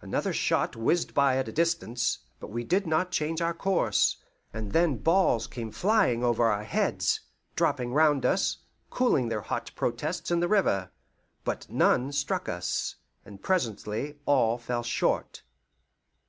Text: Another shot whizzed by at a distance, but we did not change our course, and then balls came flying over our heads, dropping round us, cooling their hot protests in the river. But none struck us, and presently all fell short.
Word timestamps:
Another 0.00 0.32
shot 0.32 0.76
whizzed 0.76 1.12
by 1.12 1.38
at 1.38 1.48
a 1.48 1.52
distance, 1.52 2.20
but 2.38 2.50
we 2.52 2.62
did 2.62 2.86
not 2.86 3.10
change 3.10 3.42
our 3.42 3.52
course, 3.52 4.16
and 4.54 4.70
then 4.70 4.96
balls 4.96 5.48
came 5.48 5.72
flying 5.72 6.22
over 6.22 6.44
our 6.46 6.62
heads, 6.62 7.18
dropping 7.56 7.92
round 7.92 8.24
us, 8.24 8.58
cooling 8.90 9.28
their 9.28 9.40
hot 9.42 9.72
protests 9.74 10.30
in 10.30 10.38
the 10.38 10.46
river. 10.46 10.92
But 11.42 11.68
none 11.68 12.12
struck 12.12 12.48
us, 12.48 12.94
and 13.24 13.42
presently 13.42 14.20
all 14.24 14.56
fell 14.56 14.84
short. 14.84 15.42